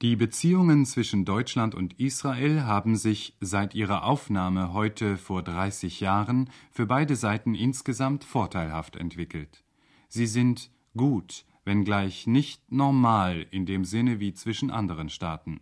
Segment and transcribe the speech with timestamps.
[0.00, 6.50] Die Beziehungen zwischen Deutschland und Israel haben sich seit ihrer Aufnahme heute vor 30 Jahren
[6.70, 9.64] für beide Seiten insgesamt vorteilhaft entwickelt.
[10.08, 15.58] Sie sind gut, wenngleich nicht normal in dem Sinne wie zwischen anderen Staaten.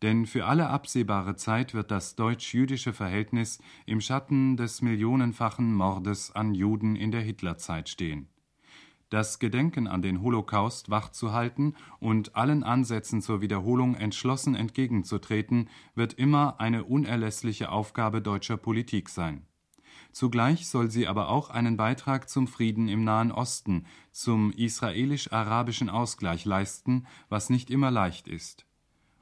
[0.00, 6.54] Denn für alle absehbare Zeit wird das deutsch-jüdische Verhältnis im Schatten des millionenfachen Mordes an
[6.54, 8.28] Juden in der Hitlerzeit stehen
[9.14, 16.58] das Gedenken an den Holocaust wachzuhalten und allen Ansätzen zur Wiederholung entschlossen entgegenzutreten, wird immer
[16.58, 19.46] eine unerlässliche Aufgabe deutscher Politik sein.
[20.10, 26.44] Zugleich soll sie aber auch einen Beitrag zum Frieden im Nahen Osten, zum israelisch-arabischen Ausgleich
[26.44, 28.66] leisten, was nicht immer leicht ist.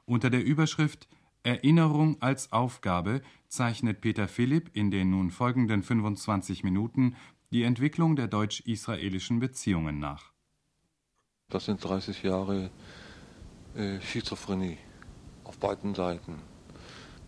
[0.05, 1.07] Unter der Überschrift
[1.43, 7.15] Erinnerung als Aufgabe zeichnet Peter Philipp in den nun folgenden 25 Minuten
[7.53, 10.31] die Entwicklung der deutsch-israelischen Beziehungen nach.
[11.49, 12.71] Das sind 30 Jahre
[13.75, 14.79] äh, Schizophrenie
[15.43, 16.41] auf beiden Seiten.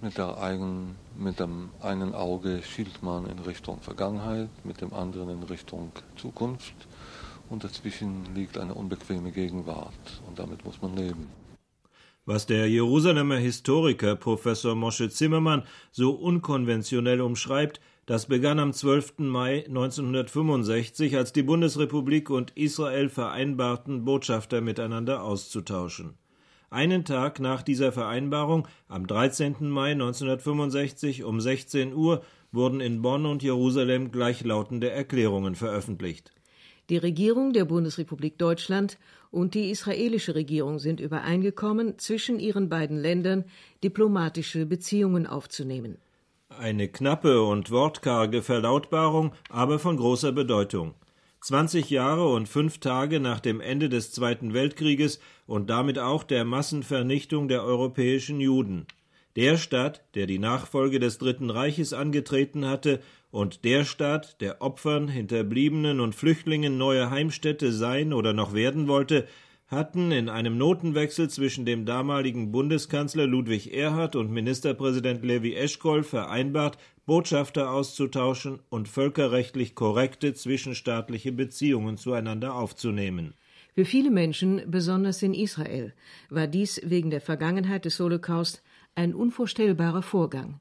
[0.02, 5.30] Mit, der einen, mit dem einen Auge schielt man in Richtung Vergangenheit, mit dem anderen
[5.30, 6.74] in Richtung Zukunft
[7.50, 11.30] und dazwischen liegt eine unbequeme Gegenwart und damit muss man leben.
[12.26, 19.16] Was der Jerusalemer Historiker Professor Moshe Zimmermann so unkonventionell umschreibt, das begann am 12.
[19.18, 26.14] Mai 1965, als die Bundesrepublik und Israel vereinbarten, Botschafter miteinander auszutauschen.
[26.70, 29.70] Einen Tag nach dieser Vereinbarung, am 13.
[29.70, 36.32] Mai 1965 um 16 Uhr, wurden in Bonn und Jerusalem gleichlautende Erklärungen veröffentlicht.
[36.90, 39.00] Die Regierung der Bundesrepublik Deutschland
[39.32, 43.46] und die israelische Regierung sind übereingekommen, zwischen ihren beiden Ländern
[43.84, 45.98] diplomatische Beziehungen aufzunehmen.
[46.50, 50.94] Eine knappe und wortkarge Verlautbarung, aber von großer Bedeutung.
[51.42, 56.46] Zwanzig Jahre und fünf Tage nach dem Ende des Zweiten Weltkrieges und damit auch der
[56.46, 58.86] Massenvernichtung der europäischen Juden.
[59.36, 65.08] Der Staat, der die Nachfolge des Dritten Reiches angetreten hatte, und der Staat, der Opfern,
[65.08, 69.28] Hinterbliebenen und Flüchtlingen neue Heimstätte sein oder noch werden wollte,
[69.68, 76.78] hatten in einem Notenwechsel zwischen dem damaligen Bundeskanzler Ludwig Erhard und Ministerpräsident Levi Eschkol vereinbart,
[77.06, 83.34] Botschafter auszutauschen und völkerrechtlich korrekte zwischenstaatliche Beziehungen zueinander aufzunehmen.
[83.74, 85.94] Für viele Menschen, besonders in Israel,
[86.30, 88.64] war dies wegen der Vergangenheit des Holocaust
[88.96, 90.60] ein unvorstellbarer Vorgang.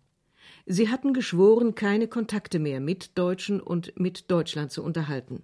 [0.66, 5.42] Sie hatten geschworen, keine Kontakte mehr mit Deutschen und mit Deutschland zu unterhalten.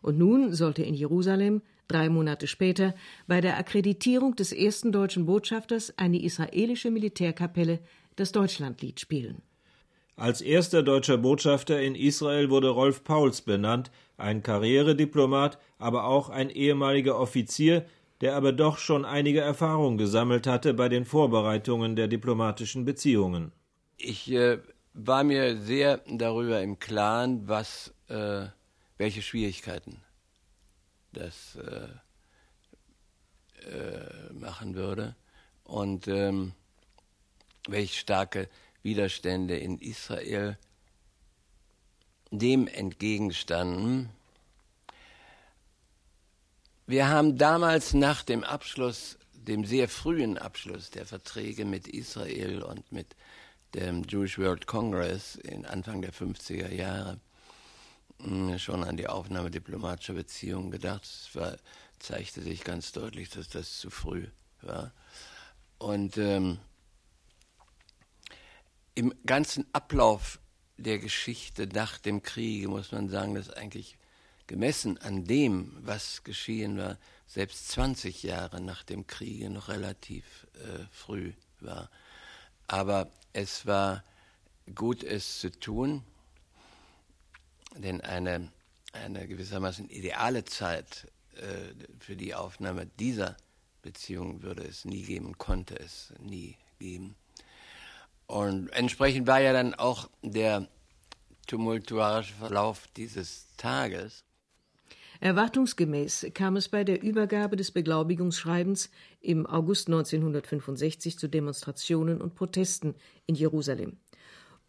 [0.00, 2.94] Und nun sollte in Jerusalem drei Monate später
[3.26, 7.80] bei der Akkreditierung des ersten deutschen Botschafters eine israelische Militärkapelle
[8.16, 9.42] das Deutschlandlied spielen.
[10.16, 16.50] Als erster deutscher Botschafter in Israel wurde Rolf Pauls benannt, ein Karrierediplomat, aber auch ein
[16.50, 17.86] ehemaliger Offizier,
[18.20, 23.52] der aber doch schon einige Erfahrung gesammelt hatte bei den Vorbereitungen der diplomatischen Beziehungen.
[23.96, 24.58] Ich äh,
[24.92, 28.46] war mir sehr darüber im Klaren, was, äh,
[28.98, 30.02] welche Schwierigkeiten
[31.12, 31.88] das äh,
[33.68, 35.14] äh, machen würde
[35.64, 36.52] und ähm,
[37.68, 38.48] welche starke
[38.82, 40.56] Widerstände in Israel
[42.30, 44.08] dem entgegenstanden.
[46.86, 52.90] Wir haben damals nach dem Abschluss, dem sehr frühen Abschluss der Verträge mit Israel und
[52.92, 53.16] mit
[53.74, 57.20] dem Jewish World Congress in Anfang der 50er Jahre
[58.58, 61.04] schon an die Aufnahme diplomatischer Beziehungen gedacht.
[61.04, 61.56] Es war,
[61.98, 64.26] zeigte sich ganz deutlich, dass das zu früh
[64.62, 64.92] war.
[65.78, 66.58] Und ähm,
[68.94, 70.40] im ganzen Ablauf
[70.76, 73.96] der Geschichte nach dem Kriege muss man sagen, dass eigentlich
[74.46, 80.84] gemessen an dem, was geschehen war, selbst 20 Jahre nach dem Kriege noch relativ äh,
[80.90, 81.90] früh war.
[82.66, 84.02] Aber es war
[84.74, 86.02] gut, es zu tun.
[87.76, 88.50] Denn eine,
[88.92, 93.36] eine gewissermaßen ideale Zeit äh, für die Aufnahme dieser
[93.82, 97.16] Beziehung würde es nie geben, konnte es nie geben.
[98.26, 100.68] Und entsprechend war ja dann auch der
[101.46, 104.24] tumultuarische Verlauf dieses Tages.
[105.20, 108.90] Erwartungsgemäß kam es bei der Übergabe des Beglaubigungsschreibens
[109.20, 112.94] im August 1965 zu Demonstrationen und Protesten
[113.26, 113.98] in Jerusalem.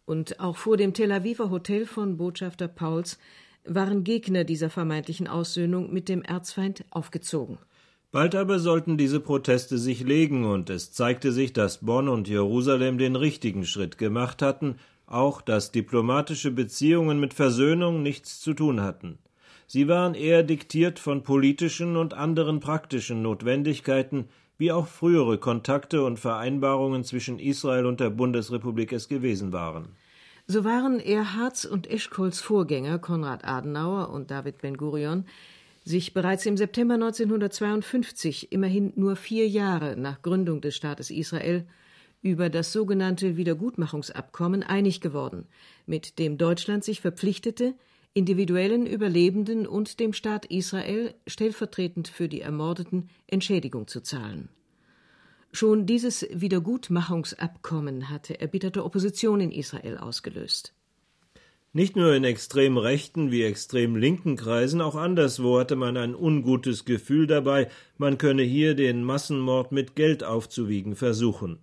[0.04, 3.18] Und auch vor dem Tel Aviver Hotel von Botschafter Pauls
[3.64, 7.58] waren Gegner dieser vermeintlichen Aussöhnung mit dem Erzfeind aufgezogen.
[8.10, 12.98] Bald aber sollten diese Proteste sich legen, und es zeigte sich, dass Bonn und Jerusalem
[12.98, 14.76] den richtigen Schritt gemacht hatten,
[15.06, 19.18] auch dass diplomatische Beziehungen mit Versöhnung nichts zu tun hatten.
[19.66, 24.28] Sie waren eher diktiert von politischen und anderen praktischen Notwendigkeiten,
[24.58, 29.88] wie auch frühere Kontakte und Vereinbarungen zwischen Israel und der Bundesrepublik es gewesen waren.
[30.46, 35.24] So waren Erhards und Eschkols Vorgänger Konrad Adenauer und David Ben-Gurion
[35.84, 41.66] sich bereits im September 1952, immerhin nur vier Jahre nach Gründung des Staates Israel,
[42.22, 45.46] über das sogenannte Wiedergutmachungsabkommen einig geworden,
[45.86, 47.74] mit dem Deutschland sich verpflichtete,
[48.14, 54.48] individuellen Überlebenden und dem Staat Israel stellvertretend für die Ermordeten Entschädigung zu zahlen.
[55.52, 60.74] Schon dieses Wiedergutmachungsabkommen hatte erbitterte Opposition in Israel ausgelöst.
[61.74, 66.84] Nicht nur in extrem rechten wie extrem linken Kreisen, auch anderswo hatte man ein ungutes
[66.84, 71.60] Gefühl dabei, man könne hier den Massenmord mit Geld aufzuwiegen versuchen.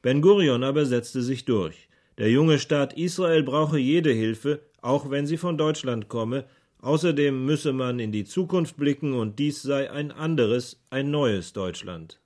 [0.00, 1.88] Ben Gurion aber setzte sich durch.
[2.16, 6.45] Der junge Staat Israel brauche jede Hilfe, auch wenn sie von Deutschland komme,
[6.81, 12.19] außerdem müsse man in die Zukunft blicken und dies sei ein anderes, ein neues Deutschland.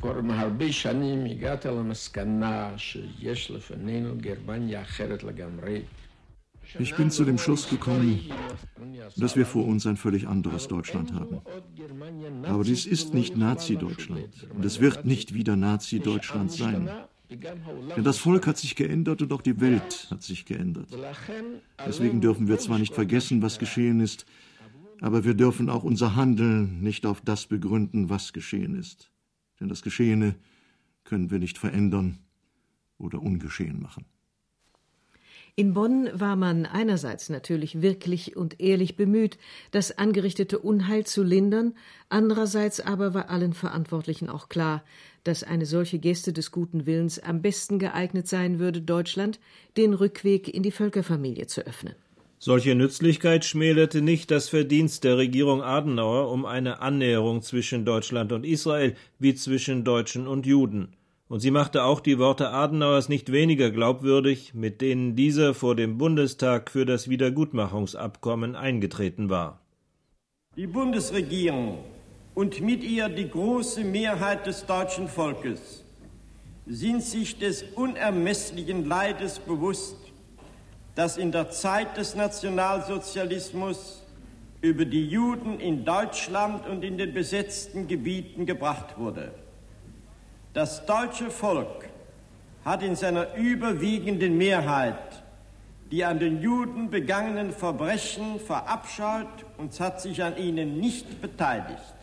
[0.00, 5.82] כבר מהרבה שנים הגעתי למסקנה שיש לפנינו גרמניה אחרת לגמרי.
[6.78, 8.20] Ich bin zu dem Schluss gekommen,
[9.16, 11.40] dass wir vor uns ein völlig anderes Deutschland haben.
[12.44, 16.88] Aber dies ist nicht Nazi-Deutschland und es wird nicht wieder Nazi-Deutschland sein.
[17.29, 20.87] Denn das Volk hat sich geändert und auch die Welt hat sich geändert.
[21.85, 24.25] Deswegen dürfen wir zwar nicht vergessen, was geschehen ist,
[25.01, 29.11] aber wir dürfen auch unser Handeln nicht auf das begründen, was geschehen ist.
[29.59, 30.35] Denn das Geschehene
[31.03, 32.19] können wir nicht verändern
[32.97, 34.05] oder ungeschehen machen.
[35.57, 39.37] In Bonn war man einerseits natürlich wirklich und ehrlich bemüht,
[39.71, 41.75] das angerichtete Unheil zu lindern,
[42.09, 44.83] andererseits aber war allen Verantwortlichen auch klar,
[45.23, 49.39] dass eine solche Geste des guten Willens am besten geeignet sein würde, Deutschland
[49.77, 51.95] den Rückweg in die Völkerfamilie zu öffnen.
[52.37, 58.45] Solche Nützlichkeit schmälerte nicht das Verdienst der Regierung Adenauer um eine Annäherung zwischen Deutschland und
[58.45, 60.89] Israel wie zwischen Deutschen und Juden
[61.27, 65.97] und sie machte auch die Worte Adenauers nicht weniger glaubwürdig, mit denen dieser vor dem
[65.97, 69.59] Bundestag für das Wiedergutmachungsabkommen eingetreten war.
[70.55, 71.79] Die Bundesregierung
[72.35, 75.83] und mit ihr die große Mehrheit des deutschen Volkes
[76.67, 79.97] sind sich des unermesslichen Leides bewusst,
[80.95, 84.03] das in der Zeit des Nationalsozialismus
[84.61, 89.31] über die Juden in Deutschland und in den besetzten Gebieten gebracht wurde.
[90.55, 91.89] Das deutsche Volk
[92.63, 95.21] hat in seiner überwiegenden Mehrheit
[95.91, 101.95] die an den Juden begangenen Verbrechen verabscheut und hat sich an ihnen nicht beteiligt.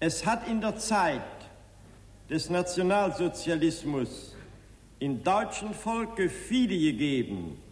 [0.00, 1.22] Es hat in der Zeit
[2.28, 4.34] des Nationalsozialismus
[4.98, 7.62] im deutschen Volke viele gegeben,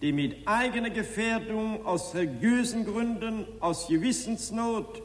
[0.00, 5.02] die mit eigener Gefährdung aus religiösen Gründen, aus Gewissensnot,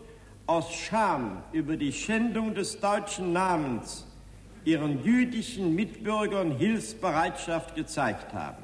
[0.48, 4.06] aus Scham über die Schändung des deutschen Namens
[4.64, 8.64] ihren jüdischen Mitbürgern Hilfsbereitschaft gezeigt haben.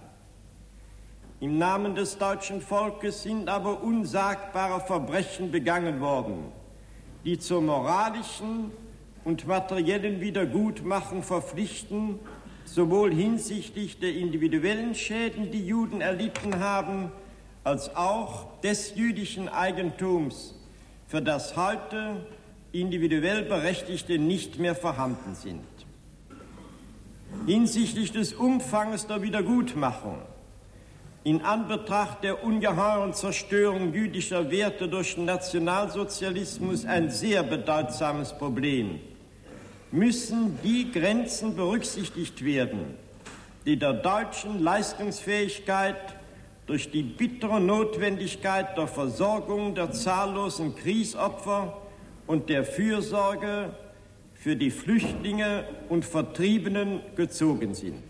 [1.41, 6.45] Im Namen des deutschen Volkes sind aber unsagbare Verbrechen begangen worden,
[7.25, 8.71] die zur moralischen
[9.25, 12.17] und materiellen Wiedergutmachung verpflichten,
[12.63, 17.11] sowohl hinsichtlich der individuellen Schäden, die Juden erlitten haben,
[17.65, 20.55] als auch des jüdischen Eigentums,
[21.07, 22.25] für das heute
[22.71, 25.63] individuell Berechtigte nicht mehr vorhanden sind.
[27.45, 30.19] Hinsichtlich des Umfangs der Wiedergutmachung,
[31.23, 38.99] in Anbetracht der ungeheuren Zerstörung jüdischer Werte durch den Nationalsozialismus ein sehr bedeutsames Problem,
[39.91, 42.97] müssen die Grenzen berücksichtigt werden,
[43.65, 46.15] die der deutschen Leistungsfähigkeit
[46.65, 51.81] durch die bittere Notwendigkeit der Versorgung der zahllosen Kriegsopfer
[52.27, 53.75] und der Fürsorge
[54.33, 58.03] für die Flüchtlinge und Vertriebenen gezogen sind.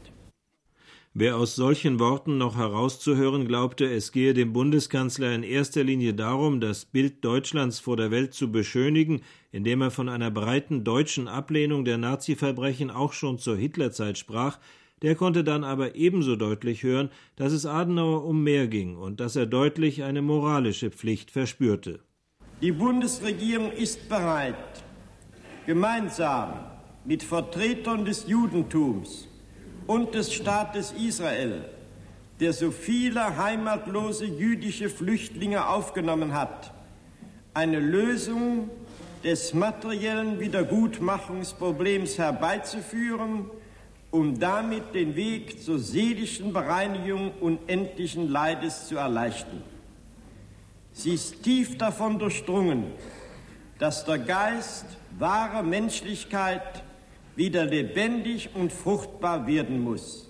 [1.16, 6.60] Wer aus solchen Worten noch herauszuhören glaubte, es gehe dem Bundeskanzler in erster Linie darum,
[6.60, 11.86] das Bild Deutschlands vor der Welt zu beschönigen, indem er von einer breiten deutschen Ablehnung
[11.86, 14.58] der Nazi-Verbrechen auch schon zur Hitlerzeit sprach,
[15.04, 19.36] der konnte dann aber ebenso deutlich hören, dass es Adenauer um mehr ging und dass
[19.36, 22.00] er deutlich eine moralische Pflicht verspürte.
[22.62, 24.56] Die Bundesregierung ist bereit,
[25.66, 26.54] gemeinsam
[27.04, 29.28] mit Vertretern des Judentums
[29.88, 31.66] und des Staates Israel,
[32.40, 36.74] der so viele heimatlose jüdische Flüchtlinge aufgenommen hat,
[37.54, 38.70] eine Lösung
[39.26, 43.50] des materiellen Wiedergutmachungsproblems herbeizuführen,
[44.14, 49.64] um damit den Weg zur seelischen Bereinigung unendlichen Leides zu erleichtern.
[50.92, 52.92] Sie ist tief davon durchdrungen,
[53.80, 54.86] dass der Geist
[55.18, 56.84] wahrer Menschlichkeit
[57.36, 60.30] wieder lebendig und fruchtbar werden muss.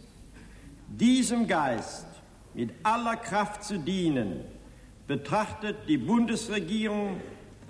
[0.88, 2.08] Diesem Geist
[2.54, 4.46] mit aller Kraft zu dienen,
[5.08, 7.20] betrachtet die Bundesregierung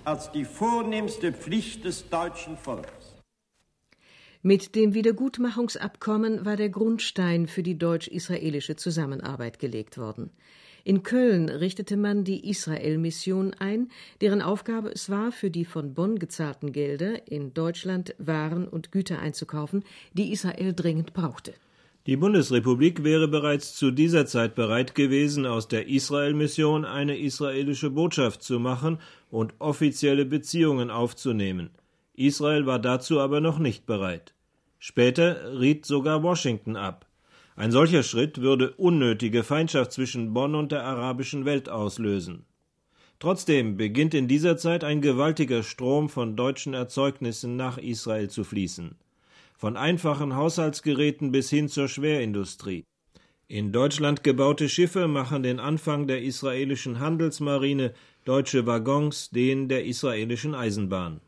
[0.04, 2.93] als die vornehmste Pflicht des deutschen Volkes.
[4.46, 10.28] Mit dem Wiedergutmachungsabkommen war der Grundstein für die deutsch-israelische Zusammenarbeit gelegt worden.
[10.84, 13.88] In Köln richtete man die Israel-Mission ein,
[14.20, 19.18] deren Aufgabe es war, für die von Bonn gezahlten Gelder in Deutschland Waren und Güter
[19.18, 19.82] einzukaufen,
[20.12, 21.54] die Israel dringend brauchte.
[22.06, 28.42] Die Bundesrepublik wäre bereits zu dieser Zeit bereit gewesen, aus der Israel-Mission eine israelische Botschaft
[28.42, 28.98] zu machen
[29.30, 31.70] und offizielle Beziehungen aufzunehmen.
[32.12, 34.33] Israel war dazu aber noch nicht bereit.
[34.86, 37.06] Später riet sogar Washington ab.
[37.56, 42.44] Ein solcher Schritt würde unnötige Feindschaft zwischen Bonn und der arabischen Welt auslösen.
[43.18, 48.96] Trotzdem beginnt in dieser Zeit ein gewaltiger Strom von deutschen Erzeugnissen nach Israel zu fließen
[49.56, 52.84] von einfachen Haushaltsgeräten bis hin zur Schwerindustrie.
[53.48, 57.94] In Deutschland gebaute Schiffe machen den Anfang der israelischen Handelsmarine,
[58.26, 61.22] deutsche Waggons den der israelischen Eisenbahn.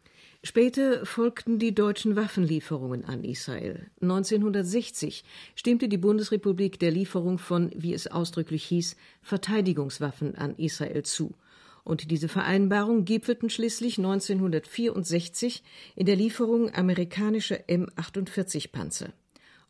[0.46, 3.90] Später folgten die deutschen Waffenlieferungen an Israel.
[4.00, 5.24] 1960
[5.56, 11.34] stimmte die Bundesrepublik der Lieferung von, wie es ausdrücklich hieß, Verteidigungswaffen an Israel zu
[11.82, 15.64] und diese Vereinbarung gipfelten schließlich 1964
[15.96, 19.12] in der Lieferung amerikanischer M48-Panzer.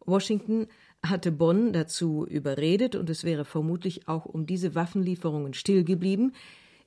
[0.04, 0.66] Washington
[1.02, 6.32] hatte Bonn dazu überredet, und es wäre vermutlich auch um diese Waffenlieferungen still geblieben,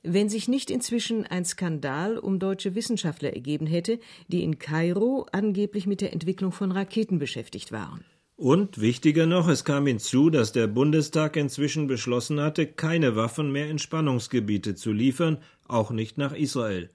[0.04, 5.88] wenn sich nicht inzwischen ein Skandal um deutsche Wissenschaftler ergeben hätte, die in Kairo angeblich
[5.88, 8.04] mit der Entwicklung von Raketen beschäftigt waren.
[8.40, 13.70] Und wichtiger noch, es kam hinzu, dass der Bundestag inzwischen beschlossen hatte, keine Waffen mehr
[13.70, 16.90] in Spannungsgebiete zu liefern, auch nicht nach Israel.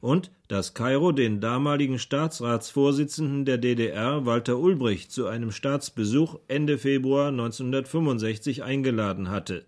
[0.00, 7.28] Und dass Kairo den damaligen Staatsratsvorsitzenden der DDR, Walter Ulbricht, zu einem Staatsbesuch Ende Februar
[7.28, 9.66] 1965 eingeladen hatte.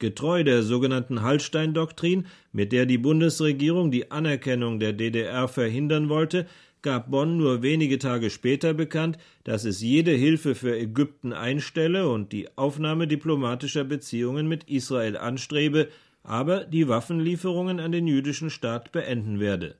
[0.00, 6.46] Getreu der sogenannten Hallstein-Doktrin, mit der die Bundesregierung die Anerkennung der DDR verhindern wollte,
[6.80, 12.32] gab Bonn nur wenige Tage später bekannt, dass es jede Hilfe für Ägypten einstelle und
[12.32, 15.88] die Aufnahme diplomatischer Beziehungen mit Israel anstrebe,
[16.22, 19.74] aber die Waffenlieferungen an den jüdischen Staat beenden werde.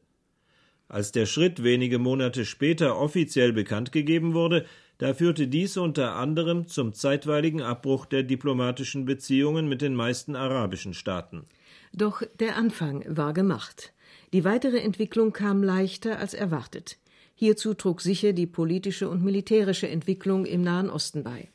[0.88, 4.66] Als der Schritt wenige Monate später offiziell bekannt gegeben wurde,
[5.00, 10.92] da führte dies unter anderem zum zeitweiligen Abbruch der diplomatischen Beziehungen mit den meisten arabischen
[10.92, 11.47] Staaten.
[11.95, 13.95] Doch der Anfang war gemacht.
[14.35, 16.99] Die weitere Entwicklung kam leichter als erwartet.
[17.35, 21.49] Hierzu trug sicher die politische und militärische Entwicklung im Nahen Osten bei.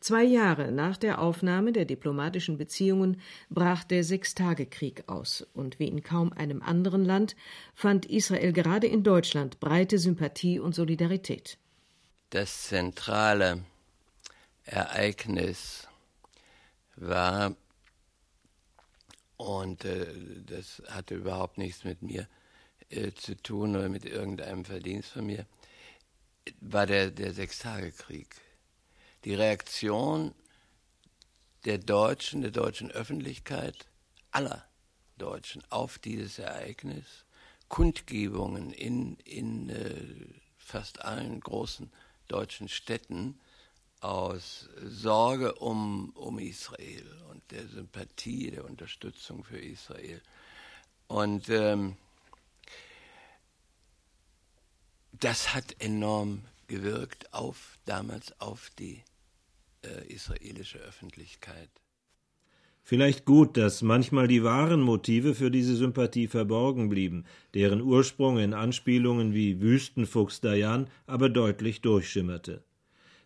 [0.00, 6.02] Zwei Jahre nach der Aufnahme der diplomatischen Beziehungen brach der Sechstagekrieg aus, und wie in
[6.02, 7.36] kaum einem anderen Land
[7.74, 11.58] fand Israel gerade in Deutschland breite Sympathie und Solidarität.
[12.30, 13.64] Das zentrale
[14.64, 15.88] Ereignis
[16.96, 17.56] war
[19.38, 20.12] und äh,
[20.44, 22.28] das hatte überhaupt nichts mit mir
[22.90, 25.46] äh, zu tun oder mit irgendeinem Verdienst von mir,
[26.60, 28.36] war der, der Sechstagekrieg.
[29.24, 30.34] Die Reaktion
[31.64, 33.86] der Deutschen, der deutschen Öffentlichkeit,
[34.32, 34.64] aller
[35.16, 37.24] Deutschen auf dieses Ereignis,
[37.68, 41.90] Kundgebungen in, in äh, fast allen großen
[42.28, 43.38] deutschen Städten,
[44.00, 50.22] aus Sorge um, um Israel und der Sympathie, der Unterstützung für Israel.
[51.08, 51.96] Und ähm,
[55.12, 59.02] das hat enorm gewirkt auf damals auf die
[59.82, 61.70] äh, israelische Öffentlichkeit.
[62.88, 68.54] Vielleicht gut, dass manchmal die wahren Motive für diese Sympathie verborgen blieben, deren Ursprung in
[68.54, 72.62] Anspielungen wie Wüstenfuchs Dayan aber deutlich durchschimmerte.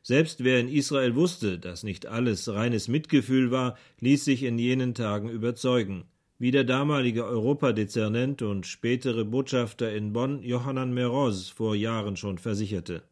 [0.02, 4.94] Selbst wer in Israel wusste, dass nicht alles reines Mitgefühl war, ließ sich in jenen
[4.94, 6.06] Tagen überzeugen,
[6.40, 13.04] wie der damalige Europadezernent und spätere Botschafter in Bonn Johannan Meroz vor Jahren schon versicherte.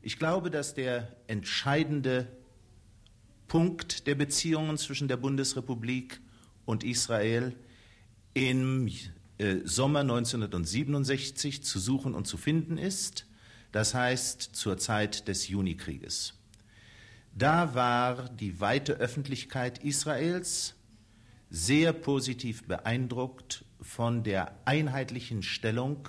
[0.00, 2.28] Ich glaube, dass der entscheidende
[3.52, 6.22] Punkt der Beziehungen zwischen der Bundesrepublik
[6.64, 7.54] und Israel
[8.32, 8.88] im
[9.36, 13.26] äh, Sommer 1967 zu suchen und zu finden ist
[13.70, 16.32] das heißt zur Zeit des Junikrieges.
[17.36, 20.74] Da war die weite Öffentlichkeit Israels
[21.50, 26.08] sehr positiv beeindruckt von der einheitlichen Stellung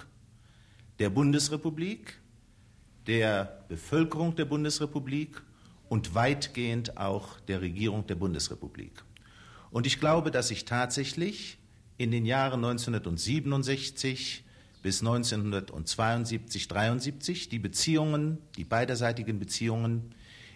[0.99, 2.21] der Bundesrepublik,
[3.05, 5.41] der Bevölkerung der Bundesrepublik
[5.89, 9.03] und weitgehend auch der Regierung der Bundesrepublik.
[9.71, 11.57] Und ich glaube, dass sich tatsächlich
[11.97, 14.43] in den Jahren 1967
[14.81, 20.13] bis 1972, 73 die Beziehungen, die beiderseitigen Beziehungen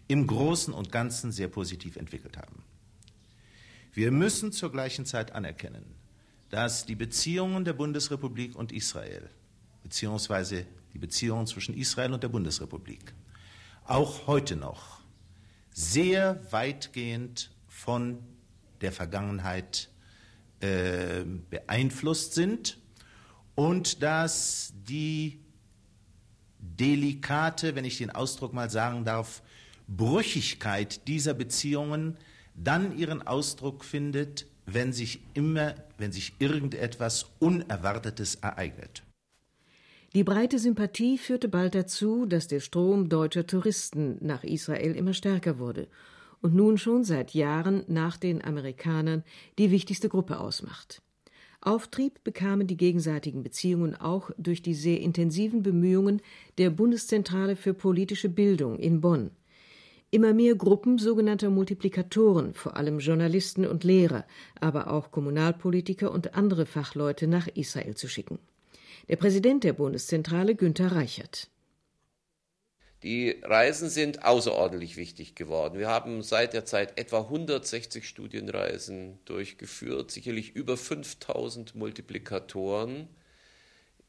[0.07, 2.63] im Großen und Ganzen sehr positiv entwickelt haben.
[3.93, 5.85] Wir müssen zur gleichen Zeit anerkennen,
[6.49, 9.29] dass die Beziehungen der Bundesrepublik und Israel,
[9.83, 13.13] beziehungsweise die Beziehungen zwischen Israel und der Bundesrepublik,
[13.85, 14.96] auch heute noch
[15.77, 18.17] sehr weitgehend von
[18.81, 19.91] der Vergangenheit
[20.59, 22.79] äh, beeinflusst sind
[23.53, 25.39] und dass die
[26.57, 29.43] delikate, wenn ich den Ausdruck mal sagen darf,
[29.87, 32.17] Brüchigkeit dieser Beziehungen
[32.55, 39.03] dann ihren Ausdruck findet, wenn sich immer, wenn sich irgendetwas Unerwartetes ereignet.
[40.17, 45.59] Die breite Sympathie führte bald dazu, dass der Strom deutscher Touristen nach Israel immer stärker
[45.59, 45.87] wurde
[46.41, 49.23] und nun schon seit Jahren nach den Amerikanern
[49.59, 51.03] die wichtigste Gruppe ausmacht.
[51.61, 56.23] Auftrieb bekamen die gegenseitigen Beziehungen auch durch die sehr intensiven Bemühungen
[56.57, 59.29] der Bundeszentrale für politische Bildung in Bonn.
[60.09, 64.25] Immer mehr Gruppen sogenannter Multiplikatoren, vor allem Journalisten und Lehrer,
[64.59, 68.39] aber auch Kommunalpolitiker und andere Fachleute nach Israel zu schicken.
[69.09, 71.49] Der Präsident der Bundeszentrale Günther Reichert.
[73.03, 75.79] Die Reisen sind außerordentlich wichtig geworden.
[75.79, 83.07] Wir haben seit der Zeit etwa 160 Studienreisen durchgeführt, sicherlich über 5000 Multiplikatoren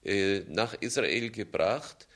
[0.02, 2.07] äh, nach Israel gebracht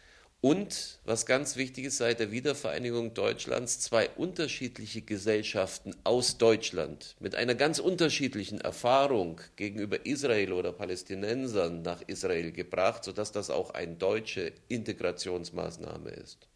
[0.43, 7.37] und, was ganz wichtig ist, seit der Wiedervereinigung Deutschlands zwei unterschiedliche Gesellschaften aus Deutschland mit
[7.37, 13.95] einer ganz unterschiedlichen Erfahrung gegenüber Israel oder Palästinensern nach Israel gebracht, sodass das auch eine
[13.95, 16.49] deutsche Integrationsmaßnahme ist.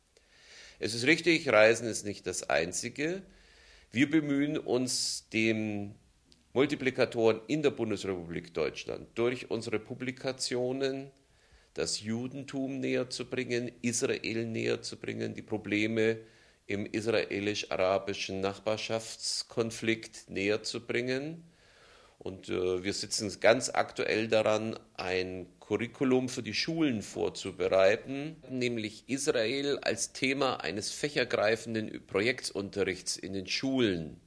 [0.80, 3.22] Es ist richtig, Reisen ist nicht das Einzige.
[3.92, 5.94] Wir bemühen uns, den
[6.54, 11.12] Multiplikatoren in der Bundesrepublik Deutschland durch unsere Publikationen
[11.76, 16.18] das Judentum näher zu bringen, Israel näher zu bringen, die Probleme
[16.66, 21.44] im israelisch-arabischen Nachbarschaftskonflikt näher zu bringen.
[22.18, 29.78] Und äh, wir sitzen ganz aktuell daran, ein Curriculum für die Schulen vorzubereiten, nämlich Israel
[29.80, 34.20] als Thema eines fächergreifenden Projektunterrichts in den Schulen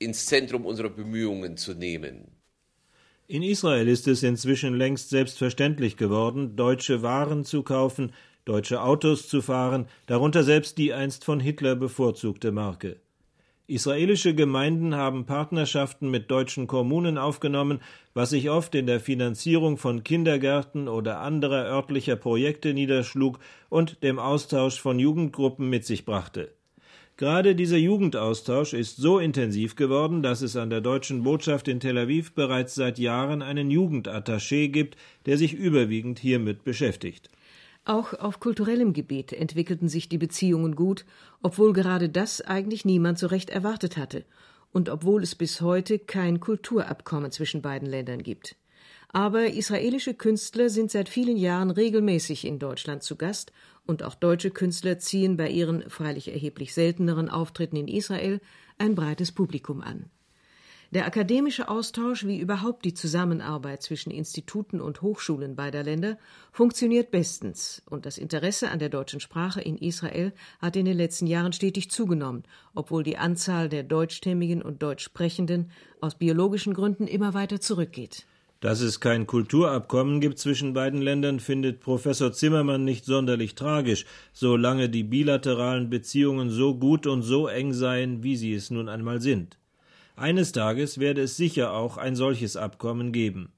[0.00, 2.41] ins Zentrum unserer Bemühungen zu nehmen.
[3.32, 8.12] In Israel ist es inzwischen längst selbstverständlich geworden, deutsche Waren zu kaufen,
[8.44, 13.00] deutsche Autos zu fahren, darunter selbst die einst von Hitler bevorzugte Marke.
[13.66, 17.80] Israelische Gemeinden haben Partnerschaften mit deutschen Kommunen aufgenommen,
[18.12, 23.38] was sich oft in der Finanzierung von Kindergärten oder anderer örtlicher Projekte niederschlug
[23.70, 26.52] und dem Austausch von Jugendgruppen mit sich brachte.
[27.22, 31.96] Gerade dieser Jugendaustausch ist so intensiv geworden, dass es an der deutschen Botschaft in Tel
[31.96, 37.30] Aviv bereits seit Jahren einen Jugendattaché gibt, der sich überwiegend hiermit beschäftigt.
[37.84, 41.04] Auch auf kulturellem Gebiet entwickelten sich die Beziehungen gut,
[41.42, 44.24] obwohl gerade das eigentlich niemand so recht erwartet hatte
[44.72, 48.56] und obwohl es bis heute kein Kulturabkommen zwischen beiden Ländern gibt.
[49.10, 53.52] Aber israelische Künstler sind seit vielen Jahren regelmäßig in Deutschland zu Gast
[53.86, 58.40] und auch deutsche Künstler ziehen bei ihren freilich erheblich selteneren Auftritten in Israel
[58.78, 60.10] ein breites Publikum an.
[60.92, 66.18] Der akademische Austausch wie überhaupt die Zusammenarbeit zwischen Instituten und Hochschulen beider Länder
[66.52, 71.26] funktioniert bestens, und das Interesse an der deutschen Sprache in Israel hat in den letzten
[71.26, 72.42] Jahren stetig zugenommen,
[72.74, 75.70] obwohl die Anzahl der Deutschstämmigen und Deutschsprechenden
[76.02, 78.26] aus biologischen Gründen immer weiter zurückgeht.
[78.62, 84.88] Dass es kein Kulturabkommen gibt zwischen beiden Ländern, findet Professor Zimmermann nicht sonderlich tragisch, solange
[84.88, 89.58] die bilateralen Beziehungen so gut und so eng seien, wie sie es nun einmal sind.
[90.14, 93.50] Eines Tages werde es sicher auch ein solches Abkommen geben.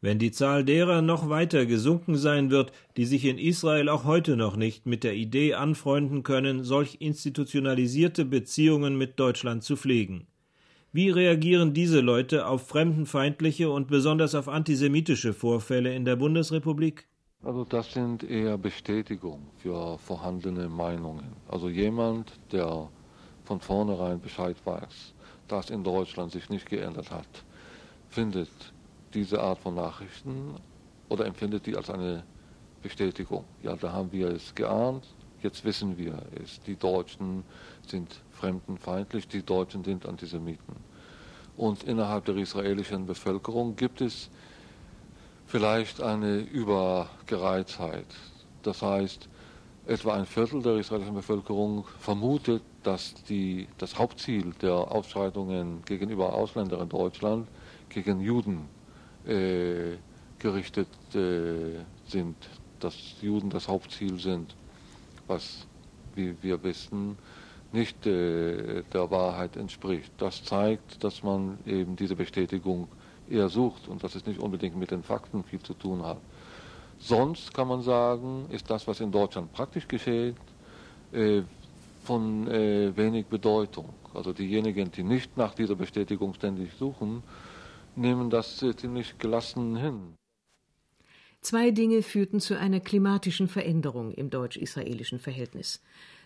[0.00, 4.34] Wenn die Zahl derer noch weiter gesunken sein wird, die sich in Israel auch heute
[4.38, 10.26] noch nicht mit der Idee anfreunden können, solch institutionalisierte Beziehungen mit Deutschland zu pflegen.
[10.98, 17.06] Wie reagieren diese Leute auf fremdenfeindliche und besonders auf antisemitische Vorfälle in der Bundesrepublik?
[17.44, 21.36] Also das sind eher Bestätigungen für vorhandene Meinungen.
[21.46, 22.88] Also jemand, der
[23.44, 25.14] von vornherein Bescheid weiß,
[25.46, 27.44] das in Deutschland sich nicht geändert hat,
[28.08, 28.50] findet
[29.14, 30.56] diese Art von Nachrichten
[31.08, 32.24] oder empfindet die als eine
[32.82, 33.44] Bestätigung.
[33.62, 35.06] Ja, da haben wir es geahnt,
[35.44, 36.58] jetzt wissen wir es.
[36.62, 37.44] Die Deutschen
[37.86, 40.87] sind fremdenfeindlich, die Deutschen sind Antisemiten.
[41.58, 44.30] Und innerhalb der israelischen Bevölkerung gibt es
[45.46, 48.06] vielleicht eine Übergereiztheit.
[48.62, 49.28] Das heißt,
[49.84, 56.82] etwa ein Viertel der israelischen Bevölkerung vermutet, dass die, das Hauptziel der Ausschreitungen gegenüber Ausländern
[56.82, 57.48] in Deutschland
[57.88, 58.68] gegen Juden
[59.26, 59.96] äh,
[60.38, 62.36] gerichtet äh, sind,
[62.78, 64.54] dass Juden das Hauptziel sind,
[65.26, 65.66] was,
[66.14, 67.18] wie wir wissen,
[67.72, 70.12] nicht äh, der Wahrheit entspricht.
[70.18, 72.88] Das zeigt, dass man eben diese Bestätigung
[73.28, 76.18] eher sucht und dass es nicht unbedingt mit den Fakten viel zu tun hat.
[76.98, 80.34] Sonst kann man sagen, ist das, was in Deutschland praktisch geschieht,
[81.12, 81.42] äh,
[82.04, 83.90] von äh, wenig Bedeutung.
[84.14, 87.22] Also diejenigen, die nicht nach dieser Bestätigung ständig suchen,
[87.94, 90.14] nehmen das äh, ziemlich gelassen hin.
[91.40, 95.80] Zwei Dinge führten zu einer klimatischen Veränderung im deutsch-israelischen Verhältnis.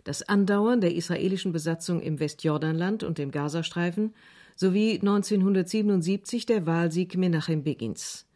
[0.04, 4.14] Das Andauern der israelischen Besatzung im Westjordanland und dem Gazastreifen
[4.56, 8.26] sowie 1977 der Wahlsieg Menachem Begins.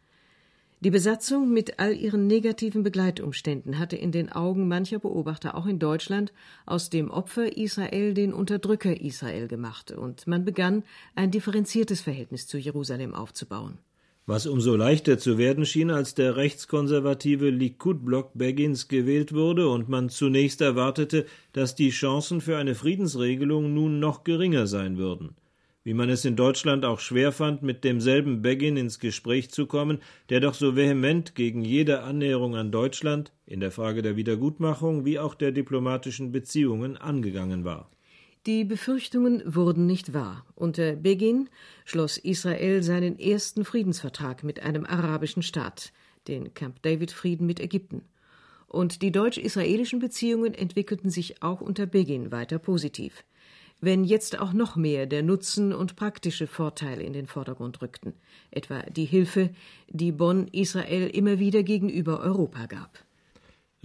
[0.79, 5.79] Die Besatzung mit all ihren negativen Begleitumständen hatte in den Augen mancher Beobachter auch in
[5.79, 6.31] Deutschland
[6.67, 10.83] aus dem Opfer Israel den Unterdrücker Israel gemacht, und man begann,
[11.15, 13.79] ein differenziertes Verhältnis zu Jerusalem aufzubauen.
[14.27, 20.09] Was umso leichter zu werden schien, als der rechtskonservative Likud-Block Begins gewählt wurde und man
[20.09, 25.35] zunächst erwartete, dass die Chancen für eine Friedensregelung nun noch geringer sein würden
[25.87, 29.99] wie man es in Deutschland auch schwer fand, mit demselben Begin ins Gespräch zu kommen,
[30.27, 35.17] der doch so vehement gegen jede Annäherung an Deutschland in der Frage der Wiedergutmachung wie
[35.17, 37.89] auch der diplomatischen Beziehungen angegangen war.
[38.47, 40.45] Die Befürchtungen wurden nicht wahr.
[40.55, 41.49] Unter Begin
[41.83, 45.91] schloss Israel seinen ersten Friedensvertrag mit einem arabischen Staat,
[46.29, 48.03] den Camp David Frieden mit Ägypten.
[48.67, 53.25] Und die deutsch-israelischen Beziehungen entwickelten sich auch unter Begin weiter positiv
[53.79, 58.13] wenn jetzt auch noch mehr der Nutzen und praktische Vorteil in den Vordergrund rückten,
[58.49, 59.51] etwa die Hilfe,
[59.87, 63.06] die Bonn Israel immer wieder gegenüber Europa gab.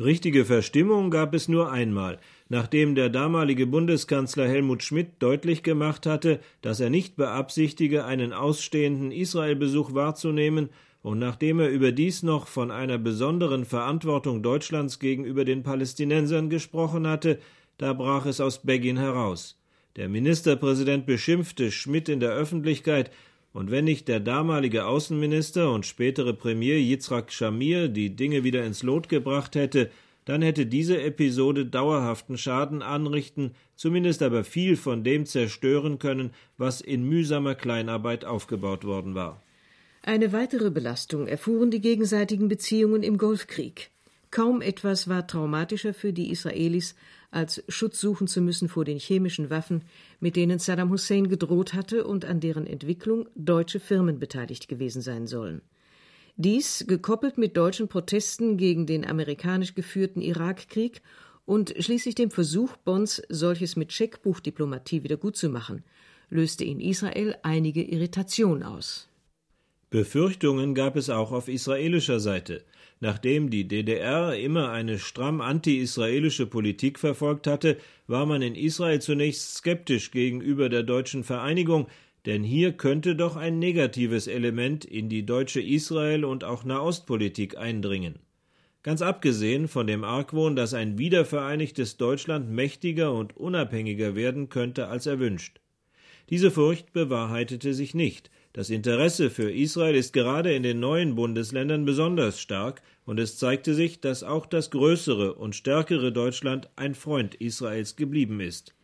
[0.04, 6.40] Richtige Verstimmung gab es nur einmal, nachdem der damalige Bundeskanzler Helmut Schmidt deutlich gemacht hatte,
[6.60, 10.70] dass er nicht beabsichtige, einen ausstehenden Israelbesuch wahrzunehmen,
[11.02, 17.38] und nachdem er überdies noch von einer besonderen Verantwortung Deutschlands gegenüber den Palästinensern gesprochen hatte,
[17.76, 19.58] da brach es aus Begin heraus.
[19.96, 23.10] Der Ministerpräsident beschimpfte Schmidt in der Öffentlichkeit,
[23.52, 28.82] und wenn nicht der damalige Außenminister und spätere Premier Yitzhak Shamir die Dinge wieder ins
[28.82, 29.90] Lot gebracht hätte,
[30.24, 36.80] dann hätte diese Episode dauerhaften Schaden anrichten, zumindest aber viel von dem zerstören können, was
[36.80, 39.42] in mühsamer Kleinarbeit aufgebaut worden war.
[40.02, 43.90] Eine weitere Belastung erfuhren die gegenseitigen Beziehungen im Golfkrieg.
[44.30, 46.94] Kaum etwas war traumatischer für die Israelis,
[47.32, 49.82] als Schutz suchen zu müssen vor den chemischen Waffen,
[50.20, 55.26] mit denen Saddam Hussein gedroht hatte und an deren Entwicklung deutsche Firmen beteiligt gewesen sein
[55.26, 55.62] sollen.
[56.36, 61.02] Dies, gekoppelt mit deutschen Protesten gegen den amerikanisch geführten Irakkrieg
[61.44, 65.84] und schließlich dem Versuch Bonds, solches mit Scheckbuchdiplomatie wiedergutzumachen,
[66.30, 69.08] löste in Israel einige Irritation aus.
[69.90, 72.64] Befürchtungen gab es auch auf israelischer Seite.
[73.02, 79.56] Nachdem die DDR immer eine stramm anti-israelische Politik verfolgt hatte, war man in Israel zunächst
[79.56, 81.88] skeptisch gegenüber der deutschen Vereinigung,
[82.26, 88.20] denn hier könnte doch ein negatives Element in die deutsche Israel- und auch Nahostpolitik eindringen.
[88.84, 95.06] Ganz abgesehen von dem Argwohn, dass ein wiedervereinigtes Deutschland mächtiger und unabhängiger werden könnte als
[95.06, 95.60] erwünscht.
[96.30, 101.84] Diese Furcht bewahrheitete sich nicht, das Interesse für Israel ist gerade in den neuen Bundesländern
[101.84, 107.34] besonders stark, und es zeigte sich, dass auch das größere und stärkere Deutschland ein Freund
[107.34, 108.74] Israels geblieben ist.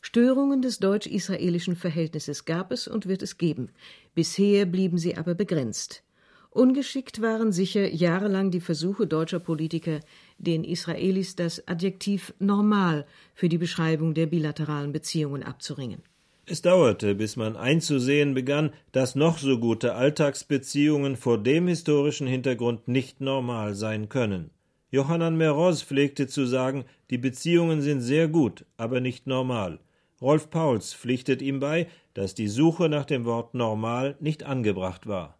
[0.00, 3.70] Störungen des deutsch-israelischen Verhältnisses gab es und wird es geben.
[4.14, 6.04] Bisher blieben sie aber begrenzt.
[6.50, 10.00] Ungeschickt waren sicher jahrelang die Versuche deutscher Politiker,
[10.38, 16.02] den Israelis das Adjektiv normal für die Beschreibung der bilateralen Beziehungen abzuringen.
[16.50, 22.88] Es dauerte, bis man einzusehen begann, dass noch so gute Alltagsbeziehungen vor dem historischen Hintergrund
[22.88, 24.50] nicht normal sein können.
[24.90, 29.78] Johannan Meroz pflegte zu sagen, die Beziehungen sind sehr gut, aber nicht normal.
[30.22, 35.38] Rolf Pauls pflichtet ihm bei, dass die Suche nach dem Wort normal nicht angebracht war.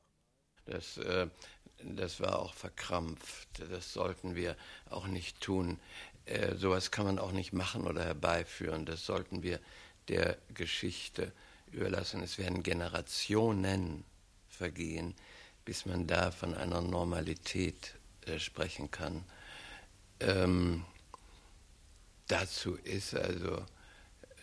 [0.67, 1.29] Das, äh,
[1.83, 3.49] das war auch verkrampft.
[3.73, 4.57] Das sollten wir
[4.91, 5.79] auch nicht tun.
[6.27, 8.85] Äh, sowas kann man auch nicht machen oder herbeiführen.
[8.85, 9.59] Das sollten wir
[10.09, 11.33] der Geschichte
[11.73, 12.23] überlassen.
[12.23, 14.05] Es werden Generationen
[14.49, 15.15] vergehen,
[15.65, 17.95] bis man da von einer Normalität
[18.27, 19.25] äh, sprechen kann.
[20.21, 20.85] Ähm,
[22.27, 23.57] dazu ist also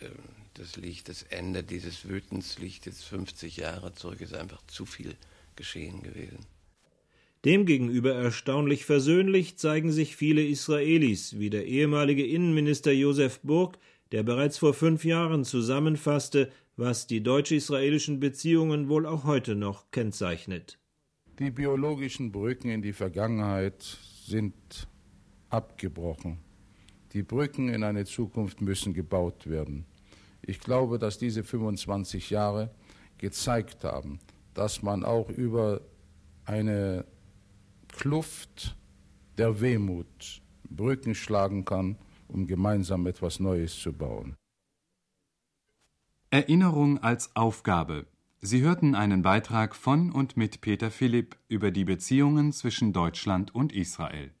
[0.00, 0.08] äh,
[0.54, 5.16] das Licht, das Ende dieses Wütens jetzt 50 Jahre zurück, ist einfach zu viel
[5.54, 6.46] geschehen gewesen.
[7.44, 13.78] Demgegenüber erstaunlich versöhnlich zeigen sich viele Israelis, wie der ehemalige Innenminister Josef Burg,
[14.12, 20.78] der bereits vor fünf Jahren zusammenfasste, was die deutsch-israelischen Beziehungen wohl auch heute noch kennzeichnet.
[21.38, 23.82] Die biologischen Brücken in die Vergangenheit
[24.26, 24.54] sind
[25.48, 26.38] abgebrochen.
[27.12, 29.86] Die Brücken in eine Zukunft müssen gebaut werden.
[30.42, 32.70] Ich glaube, dass diese 25 Jahre
[33.18, 34.18] gezeigt haben,
[34.54, 35.80] dass man auch über
[36.44, 37.04] eine
[37.88, 38.76] Kluft
[39.38, 41.96] der Wehmut Brücken schlagen kann,
[42.28, 44.36] um gemeinsam etwas Neues zu bauen.
[46.30, 48.06] Erinnerung als Aufgabe.
[48.40, 53.72] Sie hörten einen Beitrag von und mit Peter Philipp über die Beziehungen zwischen Deutschland und
[53.72, 54.35] Israel.